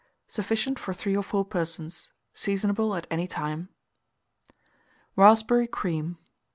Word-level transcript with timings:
Sufficient 0.27 0.79
for 0.79 0.95
3 0.95 1.15
or 1.15 1.21
4 1.21 1.45
persons. 1.45 2.11
Seasonable 2.33 2.95
at 2.97 3.05
any 3.11 3.27
time. 3.27 3.69
RASPBERRY 5.15 5.67
CREAM. 5.67 6.17